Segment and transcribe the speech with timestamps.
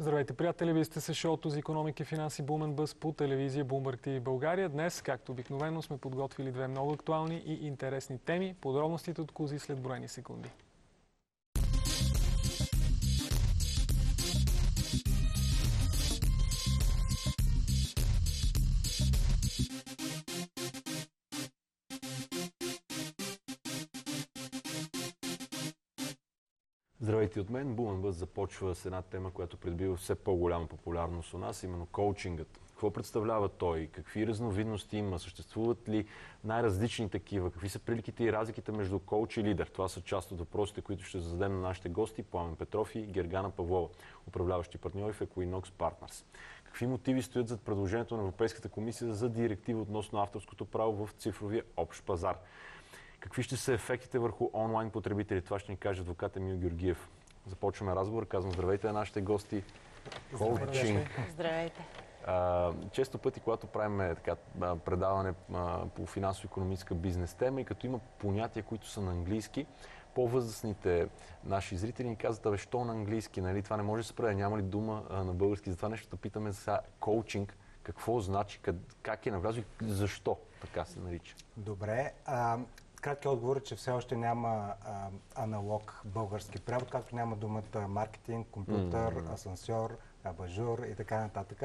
[0.00, 0.72] Здравейте, приятели!
[0.72, 4.68] Вие сте с шоуто за економика и финанси Бумен Бъс по телевизия Bloomberg TV България.
[4.68, 8.54] Днес, както обикновено, сме подготвили две много актуални и интересни теми.
[8.60, 10.50] Подробностите от Кузи след броени секунди.
[27.00, 27.74] Здравейте от мен.
[27.74, 32.60] Бумен Бъз започва с една тема, която придобива все по-голяма популярност у нас, именно коучингът.
[32.68, 33.86] Какво представлява той?
[33.92, 35.18] Какви разновидности има?
[35.18, 36.06] Съществуват ли
[36.44, 37.50] най-различни такива?
[37.50, 39.66] Какви са приликите и разликите между коуч и лидер?
[39.66, 43.50] Това са част от въпросите, които ще зададем на нашите гости Пламен Петров и Гергана
[43.50, 43.88] Павлова,
[44.28, 46.24] управляващи партньори в Equinox Partners.
[46.64, 51.64] Какви мотиви стоят зад предложението на Европейската комисия за директива относно авторското право в цифровия
[51.76, 52.38] общ пазар?
[53.20, 55.42] Какви ще са ефектите върху онлайн потребители?
[55.42, 57.08] Това ще ни каже адвокат Емил Георгиев.
[57.46, 58.26] Започваме разговор.
[58.26, 59.62] Казвам здравейте на нашите гости.
[60.38, 61.08] Коучинг.
[61.30, 61.86] Здравейте.
[62.26, 64.36] А, често пъти, когато правим така,
[64.84, 69.66] предаване а, по финансово-економическа бизнес тема и като има понятия, които са на английски,
[70.14, 71.08] по-възрастните
[71.44, 73.62] наши зрители ни казват, абе, що на английски, нали?
[73.62, 75.70] Това не може да се прави, няма ли дума а, на български.
[75.70, 77.56] Затова нещо да питаме за коучинг.
[77.82, 81.34] Какво значи, как, как е навлязо и защо така се нарича?
[81.56, 82.12] Добре.
[82.24, 82.58] А,
[83.08, 88.48] Краткият отговор е, че все още няма а, аналог български превод, както няма думата маркетинг,
[88.50, 89.32] компютър, mm-hmm.
[89.32, 91.62] асансьор, абажур и така нататък.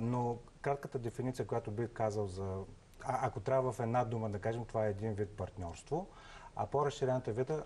[0.00, 2.58] Но кратката дефиниция, която бих казал за...
[3.04, 6.06] А, ако трябва в една дума да кажем, това е един вид партньорство.
[6.56, 7.64] А по-разширената, вида,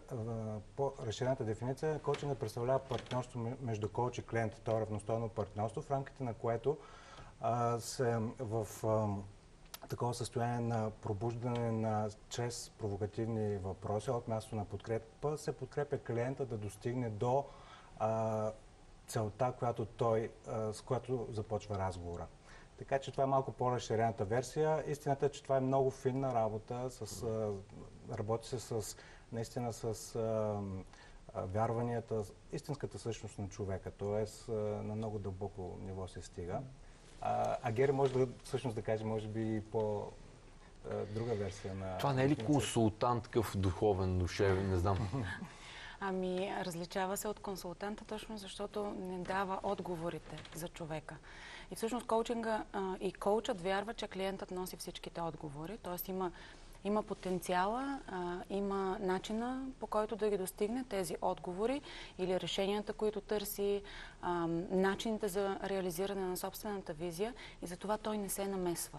[0.76, 4.60] по-разширената дефиниция, коучинга представлява партньорство между коуч и клиент.
[4.64, 6.78] Това е равностойно партньорство, в рамките на което
[7.40, 8.66] а, се в...
[8.84, 9.06] А,
[9.88, 16.46] такова състояние на пробуждане на чрез провокативни въпроси от място на подкрепа се подкрепя клиента
[16.46, 17.44] да достигне до
[17.98, 18.52] а,
[19.06, 22.26] целта, която той, а, с която започва разговора.
[22.78, 24.84] Така че това е малко по-разширената версия.
[24.86, 26.90] Истината е, че това е много финна работа.
[26.90, 27.52] С, а,
[28.16, 28.96] работи се с,
[29.32, 30.60] наистина с а,
[31.34, 32.22] вярванията,
[32.52, 33.90] истинската същност на човека.
[33.90, 36.60] Тоест на много дълбоко ниво се стига.
[37.24, 40.12] А, а Гери може да, всъщност да каже, може би по
[41.14, 41.98] друга версия на...
[41.98, 45.08] Това не е ли консултант, такъв духовен, душевен, не знам.
[46.00, 51.16] Ами, различава се от консултанта точно защото не дава отговорите за човека.
[51.70, 56.10] И всъщност коучинга а, и коучът вярва, че клиентът носи всичките отговори, т.е.
[56.10, 56.32] има
[56.84, 61.80] има потенциала, а, има начина по който да ги достигне тези отговори
[62.18, 63.82] или решенията, които търси,
[64.22, 68.98] а, начините за реализиране на собствената визия и затова той не се намесва.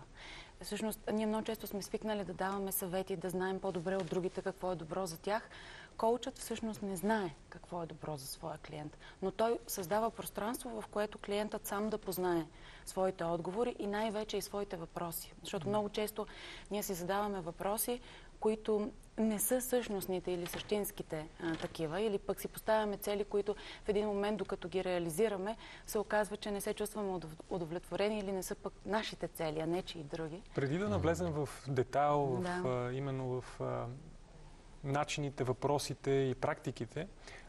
[0.61, 4.71] Всъщност, ние много често сме свикнали да даваме съвети, да знаем по-добре от другите какво
[4.71, 5.49] е добро за тях.
[5.97, 10.87] Коучът всъщност не знае какво е добро за своя клиент, но той създава пространство, в
[10.87, 12.45] което клиентът сам да познае
[12.85, 15.33] своите отговори и най-вече и своите въпроси.
[15.41, 16.27] Защото много често
[16.71, 18.01] ние си задаваме въпроси,
[18.39, 23.89] които не са същностните или същинските а, такива, или пък си поставяме цели, които в
[23.89, 25.57] един момент, докато ги реализираме,
[25.87, 27.19] се оказва, че не се чувстваме
[27.49, 30.41] удовлетворени или не са пък нашите цели, а не че и други.
[30.55, 32.69] Преди да навлезем в детайл, в, да.
[32.69, 33.85] а, именно в а,
[34.83, 37.07] начините, въпросите и практиките,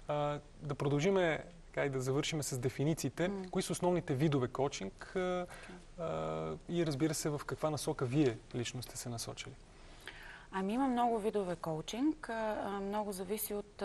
[0.08, 3.30] а, да продължиме така и да завършим с дефинициите.
[3.30, 3.50] Mm.
[3.50, 5.46] Кои са основните видове коучинг а,
[5.98, 9.54] а, и разбира се в каква насока вие лично сте се насочили?
[10.52, 12.30] Ами има много видове коучинг.
[12.82, 13.82] Много зависи от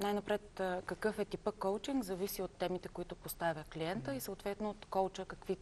[0.00, 5.24] най-напред какъв е типа коучинг, зависи от темите, които поставя клиента и съответно от коуча
[5.24, 5.56] какви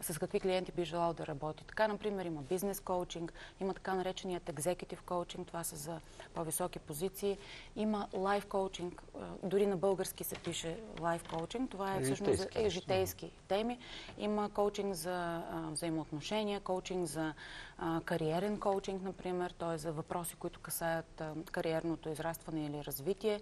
[0.00, 1.64] с какви клиенти би желал да работи.
[1.64, 6.00] Така, например, има бизнес коучинг, има така нареченият екзекутив коучинг, това са за
[6.34, 7.38] по-високи позиции.
[7.76, 9.02] Има лайф коучинг,
[9.42, 13.78] дори на български се пише лайф коучинг, това е всъщност за е, житейски теми.
[14.18, 17.34] Има коучинг за а, взаимоотношения, коучинг за
[17.78, 19.78] а, кариерен коучинг, например, т.е.
[19.78, 23.40] за въпроси, които касаят а, кариерното израстване или развитие.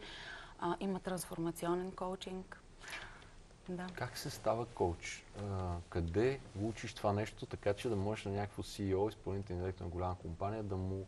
[0.80, 2.60] Има трансформационен коучинг,
[3.68, 3.86] да.
[3.94, 5.24] Как се става коуч?
[5.42, 9.90] А, къде учиш това нещо, така че да можеш на някакво CEO, изпълнителен директор на
[9.90, 11.06] голяма компания, да му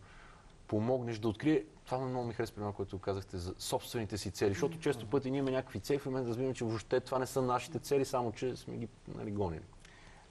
[0.69, 1.65] помогнеш да открие.
[1.85, 4.49] Това много ми харесва, примерно, което казахте за собствените си цели.
[4.49, 7.27] Защото често пъти ние имаме някакви цели, в момента да разбираме, че въобще това не
[7.27, 9.63] са нашите цели, само че сме ги нали, гонили.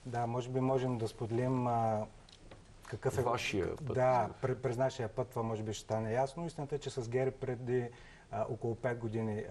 [0.06, 2.06] Да, може би можем да споделим а,
[2.86, 3.22] какъв е...
[3.22, 3.94] Вашия път.
[3.94, 6.46] Да, през нашия път това може би ще стане ясно.
[6.46, 7.88] Истината е, че с Гери преди
[8.32, 9.44] около 5 години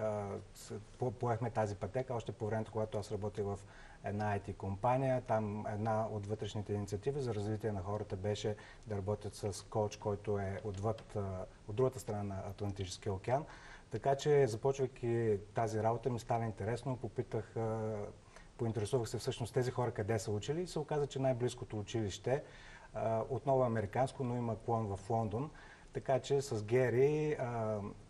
[1.19, 3.59] поехме тази пътека, още по времето, когато аз работих в
[4.03, 5.21] една IT компания.
[5.21, 8.55] Там една от вътрешните инициативи за развитие на хората беше
[8.87, 11.15] да работят с коуч, който е отвъд,
[11.67, 13.45] от другата страна на Атлантическия океан.
[13.91, 17.55] Така че, започвайки тази работа, ми стана интересно, попитах,
[18.57, 22.43] поинтересувах се всъщност тези хора къде са учили и се оказа, че най-близкото училище
[23.29, 25.51] отново е американско, но има клон в Лондон.
[25.93, 27.37] Така че с Гери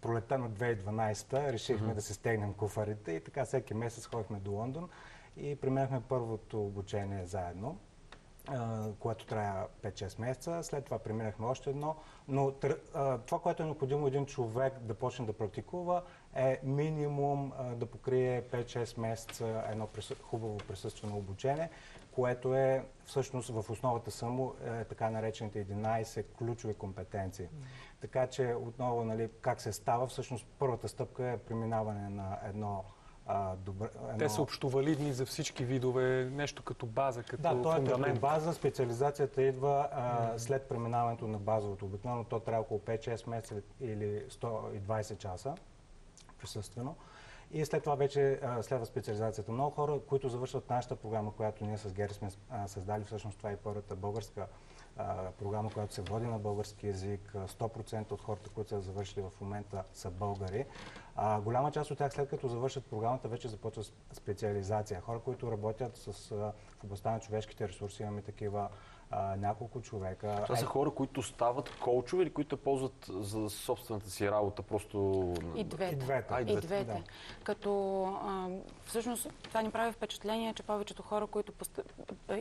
[0.01, 1.95] пролета на 2012 решихме mm-hmm.
[1.95, 4.89] да се стегнем куфарите и така всеки месец ходихме до Лондон
[5.37, 7.77] и преминахме първото обучение заедно
[8.99, 10.63] което трая 5-6 месеца.
[10.63, 11.95] След това преминахме още едно.
[12.27, 12.51] Но
[13.25, 16.01] това, което е необходимо един човек да почне да практикува,
[16.35, 19.87] е минимум да покрие 5-6 месеца едно
[20.23, 21.69] хубаво присъствено обучение,
[22.11, 27.45] което е всъщност в основата само е, така наречените 11 ключови компетенции.
[27.45, 27.49] Mm.
[28.01, 32.83] Така че отново, нали, как се става, всъщност първата стъпка е преминаване на едно
[33.31, 34.17] а, добър, едно...
[34.17, 38.53] Те са общовалидни за всички видове, нещо като база, като да, то е като база.
[38.53, 41.85] Специализацията идва а, след преминаването на базовото.
[41.85, 45.55] Обикновено то трябва около 5-6 месеца или 120 часа
[46.39, 46.95] присъствено.
[47.51, 49.51] И след това вече а, следва специализацията.
[49.51, 53.51] Много хора, които завършват нашата програма, която ние с Гери сме а, създали, всъщност това
[53.51, 54.47] е първата българска
[54.97, 57.33] а, програма, която се води на български язик.
[57.35, 60.65] 100% от хората, които са завършили в момента, са българи.
[61.21, 65.01] А, голяма част от тях, след като завършат програмата, вече започват специализация.
[65.01, 68.69] Хора, които работят с, в областта на човешките ресурси, имаме такива
[69.11, 70.41] а, няколко човека.
[70.43, 75.33] Това са хора, които стават коучове или които ползват за собствената си работа просто...
[75.55, 75.93] И двете.
[75.93, 76.33] И двете.
[76.33, 76.57] А, и двете.
[76.57, 76.93] И двете.
[76.93, 77.03] Да.
[77.43, 78.49] Като а,
[78.85, 81.79] всъщност това ни прави впечатление, че повечето хора, които пост...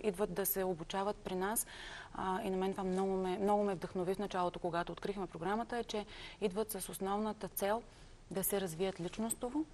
[0.02, 1.66] идват да се обучават при нас,
[2.14, 5.78] а, и на мен това много ме, много ме вдъхнови в началото, когато открихме програмата,
[5.78, 6.06] е, че
[6.40, 7.82] идват с основната цел
[8.30, 9.64] да се развият личностово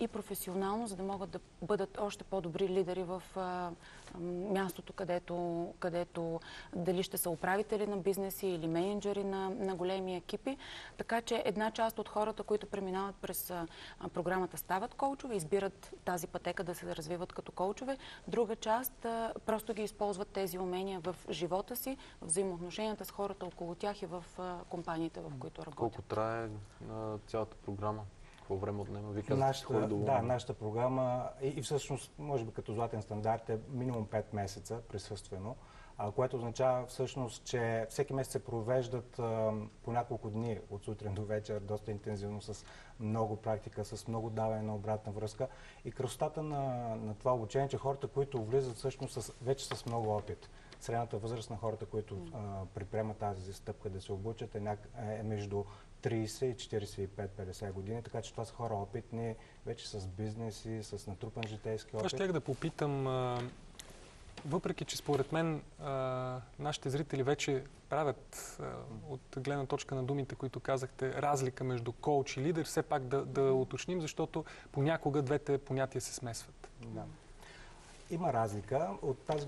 [0.00, 3.70] и професионално, за да могат да бъдат още по-добри лидери в а,
[4.52, 6.40] мястото, където, където
[6.76, 10.56] дали ще са управители на бизнеси или менеджери на, на големи екипи.
[10.96, 13.66] Така че една част от хората, които преминават през а,
[14.14, 17.98] програмата, стават коучове, избират тази пътека да се развиват като коучове.
[18.28, 23.46] Друга част а, просто ги използват тези умения в живота си, в взаимоотношенията с хората
[23.46, 24.24] около тях и в
[24.68, 25.78] компаниите, в които работят.
[25.78, 26.48] Колко трае
[27.26, 28.02] цялата програма?
[28.44, 29.10] Какво време отнема?
[29.10, 33.58] Ви казвате, нашата, Да, нашата програма и, и всъщност, може би като златен стандарт е
[33.68, 35.56] минимум 5 месеца присъствено,
[35.98, 39.52] а, което означава всъщност, че всеки месец се провеждат а,
[39.82, 42.64] по няколко дни от сутрин до вечер, доста интензивно, с
[43.00, 45.48] много практика, с много даване на обратна връзка.
[45.84, 50.16] И красотата на, на това обучение, че хората, които влизат всъщност с, вече с много
[50.16, 50.50] опит.
[50.84, 52.38] Средната възраст на хората, които а,
[52.74, 54.88] припремат тази стъпка да се обучат е, няк...
[55.18, 55.64] е между
[56.02, 56.56] 30 и
[57.08, 59.34] 45-50 години, така че това са хора опитни,
[59.66, 61.98] вече с бизнес и с натрупан житейски опит.
[61.98, 63.04] Това ще да попитам,
[64.46, 65.62] въпреки че според мен
[66.58, 68.58] нашите зрители вече правят
[69.08, 73.24] от гледна точка на думите, които казахте, разлика между коуч и лидер, все пак да,
[73.24, 76.68] да уточним, защото понякога двете понятия се смесват.
[76.86, 77.04] Да.
[78.10, 78.90] Има разлика.
[79.02, 79.46] От тази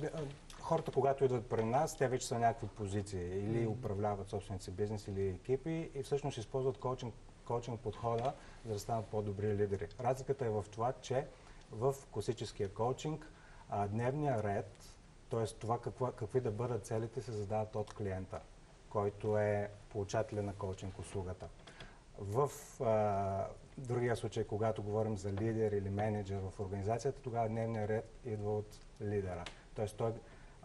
[0.67, 3.39] хората, когато идват при нас, те вече са някакви позиции.
[3.39, 7.15] Или управляват собствените си бизнес, или екипи и всъщност използват коучинг,
[7.45, 8.33] коучинг подхода,
[8.67, 9.89] за да станат по-добри лидери.
[10.01, 11.27] Разликата е в това, че
[11.73, 13.31] в класическия коучинг
[13.71, 14.97] а, дневния ред,
[15.31, 15.47] т.е.
[15.47, 18.41] това каква, какви да бъдат целите, се задават от клиента,
[18.91, 21.49] който е получателя на коучинг услугата.
[22.19, 22.51] В
[22.81, 23.47] а,
[23.79, 28.81] другия случай, когато говорим за лидер или менеджер в организацията, тогава дневния ред идва от
[29.01, 29.45] лидера.
[29.75, 30.13] Тоест той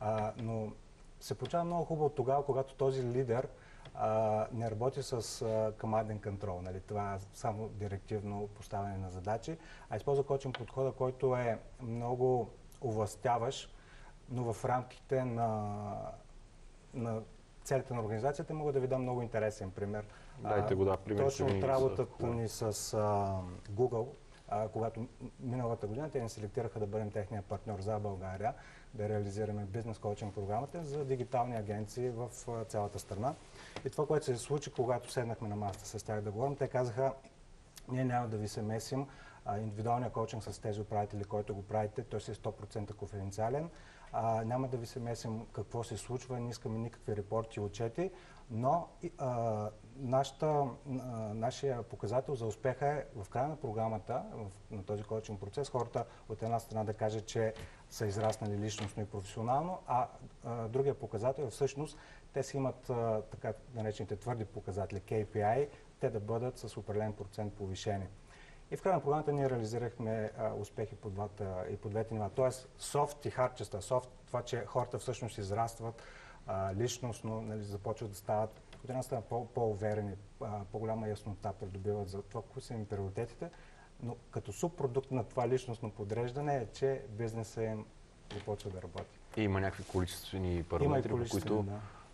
[0.02, 0.72] а, но
[1.20, 3.48] се получава много хубаво тогава, когато този лидер
[3.96, 6.62] а, не работи с а, команден контрол.
[6.62, 6.80] Нали?
[6.80, 9.58] Това е само директивно поставяне на задачи,
[9.90, 12.50] а използва кочин подхода, който е много
[12.82, 13.76] овластяващ,
[14.30, 15.94] но в рамките на,
[16.94, 17.22] на
[17.64, 20.06] целите на организацията мога да ви дам много интересен пример.
[20.40, 21.24] Дайте го, да, пример.
[21.24, 22.68] Точно от работата ни с а,
[23.72, 24.08] Google,
[24.74, 25.08] когато
[25.40, 28.54] миналата година те ни селектираха да бъдем техния партньор за България,
[28.94, 32.30] да реализираме бизнес коучинг програмата за дигитални агенции в
[32.68, 33.34] цялата страна.
[33.86, 37.14] И това, което се случи, когато седнахме на масата с тях да говорим, те казаха,
[37.92, 39.08] ние няма да ви се месим,
[39.58, 43.70] индивидуалния коучинг с тези управители, който го правите, той си е 100% конфиденциален.
[44.14, 48.12] А, няма да ви се месим какво се случва, не искаме никакви репорти и отчети,
[48.52, 50.68] но а, нашата, а,
[51.34, 56.06] нашия показател за успеха е в края на програмата, в, на този коучинг процес, хората
[56.30, 57.54] от една страна да кажат, че
[57.90, 60.08] са израснали личностно и професионално, а,
[60.44, 61.98] а другия показател е всъщност
[62.34, 65.68] те си имат а, така наречените твърди показатели, KPI,
[66.00, 68.08] те да бъдат с определен процент повишени.
[68.72, 72.30] И в края на програмата ние реализирахме а, успехи по, двата, и по двете нива.
[72.36, 73.82] Тоест, софт и хардчеста.
[73.82, 76.04] Софт, това, че хората всъщност израстват
[76.48, 79.22] а, личностно, нали, започват да стават от една страна
[79.54, 80.14] по-уверени,
[80.72, 83.50] по-голяма яснота придобиват за това, кои са им приоритетите,
[84.04, 87.86] но като субпродукт на това личностно подреждане е, че бизнеса им
[88.34, 89.20] започва да работи.
[89.38, 91.66] И има някакви количествени параметри, по които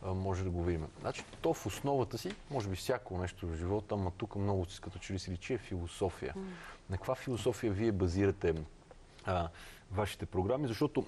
[0.01, 0.13] да.
[0.13, 0.87] може да го видим.
[1.01, 4.81] Значи, то в основата си, може би всяко нещо в живота, ама тук много си
[4.81, 6.33] като че ли си личи е философия.
[6.33, 6.41] Mm.
[6.89, 8.55] На каква философия вие базирате
[9.25, 9.49] а,
[9.91, 10.67] вашите програми?
[10.67, 11.05] Защото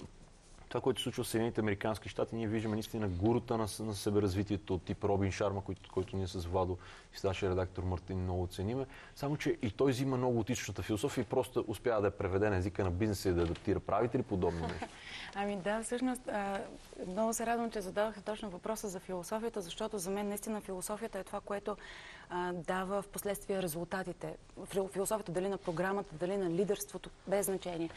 [0.70, 4.74] това, което се случва в Съединените Американски щати, ние виждаме наистина гурута на, на себеразвитието
[4.74, 6.78] от тип Робин Шарма, който, който ние с Владо
[7.14, 8.86] и с нашия редактор Мартин много оцениме.
[9.14, 12.50] Само, че и той взима много от източната философия и просто успява да я преведе
[12.50, 13.80] на езика на бизнеса и да адаптира.
[13.80, 14.86] Правите ли подобно нещо?
[15.34, 16.22] Ами да, всъщност
[17.06, 21.24] много се радвам, че зададохте точно въпроса за философията, защото за мен наистина философията е
[21.24, 21.76] това, което
[22.52, 24.36] дава в последствие резултатите.
[24.92, 27.90] Философията дали на програмата, дали на лидерството, без значение.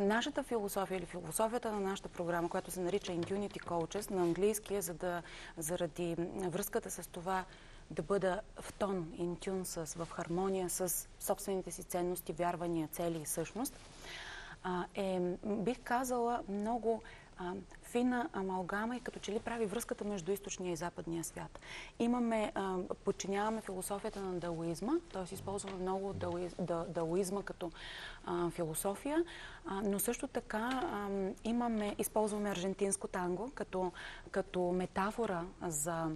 [0.00, 4.82] Нашата философия или философията на нашата програма, която се нарича Intunity Coaches на английски е
[4.82, 5.22] за да,
[5.56, 7.44] заради връзката с това
[7.90, 13.26] да бъда в тон, интюн с, в хармония с собствените си ценности, вярвания, цели и
[13.26, 13.78] същност,
[14.94, 17.02] е, бих казала, много
[17.86, 21.60] фина амалгама и като че ли прави връзката между източния и западния свят.
[21.98, 22.52] Имаме,
[23.04, 25.34] подчиняваме философията на даоизма, т.е.
[25.34, 26.14] използваме много
[26.88, 27.70] даоизма като
[28.50, 29.24] философия,
[29.84, 30.82] но също така
[31.44, 33.92] имаме, използваме аржентинско танго като,
[34.30, 36.10] като метафора за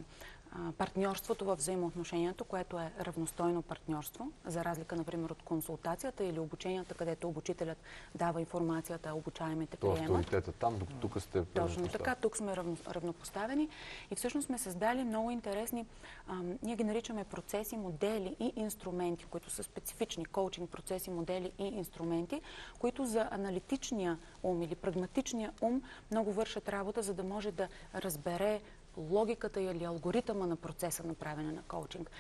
[0.78, 7.28] партньорството в взаимоотношението, което е равностойно партньорство, за разлика, например, от консултацията или обученията, където
[7.28, 7.78] обучителят
[8.14, 10.07] дава информацията, а обучаемите приемат.
[10.07, 13.69] Това авторитета там, докато тук сте Точно така, тук сме равно, равнопоставени
[14.11, 15.87] и всъщност сме създали много интересни,
[16.28, 21.64] а, ние ги наричаме процеси, модели и инструменти, които са специфични, коучинг процеси, модели и
[21.64, 22.40] инструменти,
[22.78, 28.61] които за аналитичния ум или прагматичния ум много вършат работа, за да може да разбере
[28.97, 32.11] логиката или алгоритъма на процеса на правене на коучинг.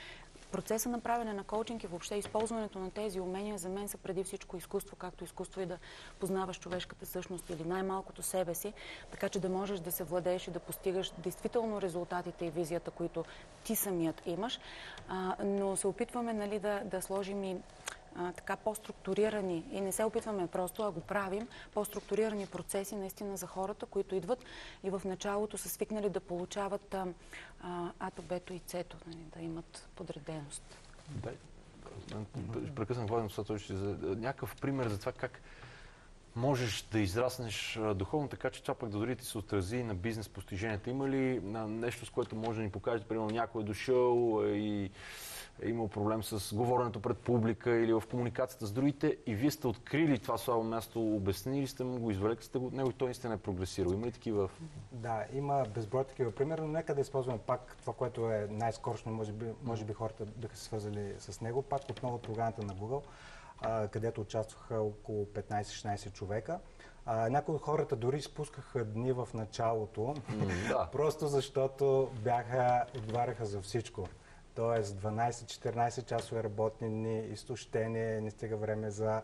[0.52, 4.24] Процеса на правене на коучинг и въобще използването на тези умения за мен са преди
[4.24, 5.78] всичко изкуство, както изкуство и да
[6.20, 8.72] познаваш човешката същност или най-малкото себе си,
[9.10, 13.24] така че да можеш да се владееш и да постигаш действително резултатите и визията, които
[13.64, 14.60] ти самият имаш.
[15.08, 17.56] А, но се опитваме нали, да, да сложим и
[18.16, 23.86] така по-структурирани и не се опитваме просто, а го правим, по-структурирани процеси наистина за хората,
[23.86, 24.44] които идват
[24.84, 27.06] и в началото са свикнали да получават а,
[27.98, 30.62] ато, бето и цето, нали, да имат подреденост.
[31.08, 31.30] Да,
[32.74, 35.40] прекъснах Владимир Сатович за някакъв пример за това как
[36.36, 40.28] можеш да израснеш духовно, така че това пък да дори ти се отрази на бизнес
[40.28, 40.90] постиженията.
[40.90, 44.90] Има ли нещо, с което може да ни покажете, примерно някой е дошъл и
[45.62, 49.66] е имал проблем с говоренето пред публика или в комуникацията с другите и вие сте
[49.66, 53.06] открили това слабо място, обяснили сте му го, извлекли сте го от него и той
[53.06, 53.90] наистина е прогресирал.
[53.90, 54.48] Има ли такива?
[54.92, 59.32] Да, има безброй такива примери, но нека да използваме пак това, което е най-скорошно, може
[59.32, 63.02] би, може би хората биха се свързали с него, пак отново програмата на Google,
[63.88, 66.58] където участваха около 15-16 човека.
[67.06, 70.86] Някои от хората дори изпускаха дни в началото, mm, да.
[70.92, 74.08] просто защото бяха, отговаряха за всичко.
[74.54, 79.22] Тоест 12-14 часове работни дни, изтощение, не стига време за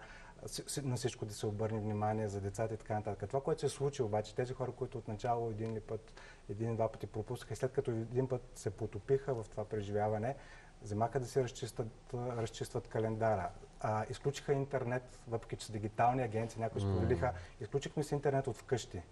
[0.83, 3.29] на всичко да се обърне внимание за децата и така нататък.
[3.29, 6.13] Това, което се случи обаче, тези хора, които отначало един път,
[6.51, 10.37] един-два пъти пропускаха и след като един път се потопиха в това преживяване,
[10.83, 13.51] вземаха да си разчистват, разчистват календара.
[13.81, 19.03] А, изключиха интернет, въпреки че са дигитални агенции, някои споделиха, изключихме си интернет от вкъщи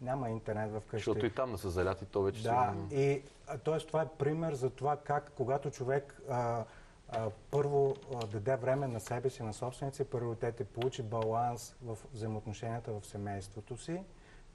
[0.00, 0.96] няма интернет в къщи.
[0.96, 2.96] Защото и там да са заляти, то вече Да, си...
[2.96, 3.22] и
[3.64, 3.78] т.е.
[3.78, 6.64] това е пример за това как, когато човек а,
[7.08, 12.92] а, първо а, даде време на себе си, на собственици, приоритети, получи баланс в взаимоотношенията
[12.92, 14.02] в семейството си,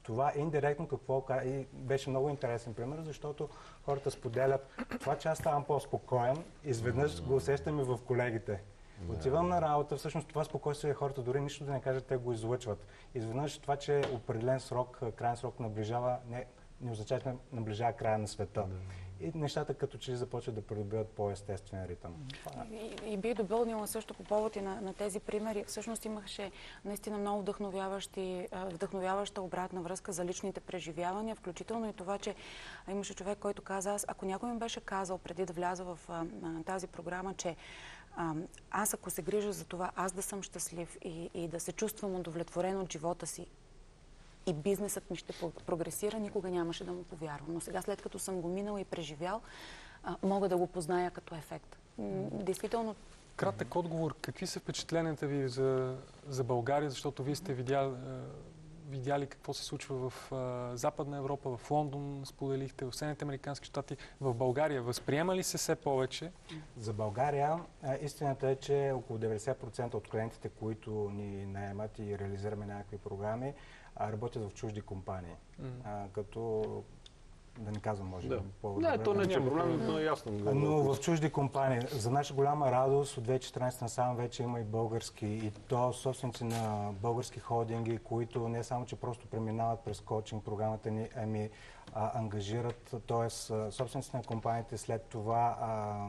[0.02, 3.48] това индиректно какво и беше много интересен пример, защото
[3.84, 4.68] хората споделят
[5.00, 8.62] това, че аз ставам по-спокоен, изведнъж го усещам и в колегите.
[9.08, 12.86] Отивам на работа, всъщност това спокойствие хората дори нищо да не кажат, те го излъчват.
[13.14, 16.46] Изведнъж това, че определен срок, крайен срок наближава, не,
[16.80, 18.64] не означава, че наближава края на света.
[18.68, 18.76] Да.
[19.20, 22.14] И нещата като че започват да придобиват по-естествен ритъм.
[22.72, 25.64] И, и би допълнила също по повод и на, на тези примери.
[25.66, 26.50] Всъщност имаше
[26.84, 32.34] наистина много вдъхновяващи, вдъхновяваща обратна връзка за личните преживявания, включително и това, че
[32.90, 36.24] имаше човек, който каза, аз, ако някой ми беше казал преди да вляза в а,
[36.66, 37.56] тази програма, че
[38.70, 42.14] аз ако се грижа за това, аз да съм щастлив и, и да се чувствам
[42.14, 43.46] удовлетворен от живота си
[44.46, 45.32] и бизнесът ми ще
[45.66, 47.54] прогресира, никога нямаше да му повярвам.
[47.54, 49.40] Но сега, след като съм го минал и преживял,
[50.04, 51.78] а, мога да го позная като ефект.
[52.32, 52.96] Действително.
[53.36, 54.14] Кратък отговор.
[54.20, 55.96] Какви са впечатленията ви за,
[56.28, 56.90] за България?
[56.90, 57.92] Защото вие сте видяли
[58.88, 63.96] видяли какво се случва в а, Западна Европа, в Лондон, споделихте, в Съединените Американски щати,
[64.20, 64.82] в България.
[64.82, 66.32] Възприема ли се все повече?
[66.76, 67.60] За България
[68.00, 73.54] истината е, че около 90% от клиентите, които ни наемат и реализираме някакви програми,
[74.00, 75.34] работят в чужди компании.
[75.62, 76.10] Mm.
[76.12, 76.64] като
[77.58, 78.40] да не казвам, може да.
[78.62, 80.32] по Не, то не е проблем, но е ясно.
[80.54, 81.80] Но в чужди компании.
[81.90, 86.92] За наша голяма радост от 2014 насам вече има и български, и то собственици на
[87.02, 91.50] български холдинги, които не само, че просто преминават през коучинг програмата ни, ами
[91.94, 93.30] а, ангажират, т.е.
[93.70, 96.06] собственици на компаниите след това а,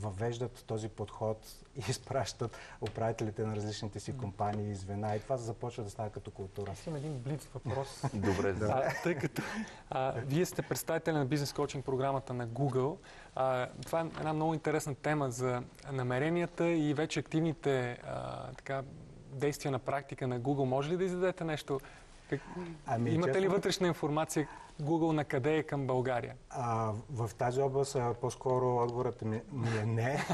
[0.00, 1.38] въвеждат този подход
[1.76, 6.30] и изпращат управителите на различните си компании и звена и това започва да става като
[6.30, 6.72] култура.
[6.72, 8.02] Аз имам един блиц въпрос.
[8.14, 8.66] Добре, да.
[8.66, 9.42] А, тъй като
[9.90, 12.96] а, вие сте представители на бизнес коучинг програмата на Google,
[13.34, 18.82] а, това е една много интересна тема за намеренията и вече активните а, така,
[19.32, 20.64] действия на практика на Google.
[20.64, 21.80] Може ли да издадете нещо?
[22.30, 22.40] Как...
[22.86, 23.42] Ами, Имате честно...
[23.42, 24.48] ли вътрешна информация
[24.82, 26.34] Google на къде е към България?
[26.50, 30.24] А, в тази област по-скоро отговорът ми, ми е не,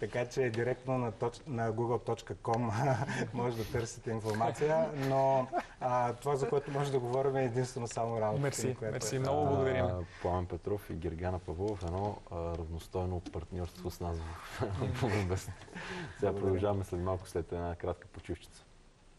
[0.00, 2.94] така че директно на, точ, на google.com
[3.34, 5.48] може да търсите информация, но
[5.80, 8.42] а, това, за което може да говорим е единствено само работа.
[8.42, 9.18] Мерси, което мерси, е.
[9.18, 9.86] много благодарим.
[10.22, 14.16] Пламен Петров и Гергана Павлов, едно а, равностойно партньорство с нас
[15.02, 15.36] в
[16.18, 18.64] Сега продължаваме след малко, след една кратка почивчица.